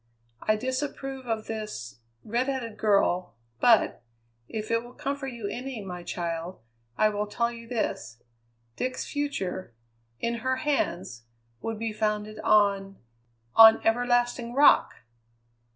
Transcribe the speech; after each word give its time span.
I 0.41 0.55
disapprove 0.55 1.27
of 1.27 1.45
this 1.45 1.99
redheaded 2.23 2.75
girl, 2.75 3.35
but, 3.59 4.01
if 4.49 4.71
it 4.71 4.83
will 4.83 4.93
comfort 4.95 5.27
you 5.27 5.47
any, 5.47 5.79
my 5.85 6.01
child, 6.01 6.59
I 6.97 7.09
will 7.09 7.27
tell 7.27 7.51
you 7.51 7.67
this: 7.67 8.17
Dick's 8.75 9.05
future, 9.05 9.75
in 10.19 10.39
her 10.39 10.55
hands, 10.55 11.25
would 11.61 11.77
be 11.77 11.93
founded 11.93 12.39
on 12.39 12.97
on 13.55 13.79
everlasting 13.85 14.55
rock!" 14.55 15.03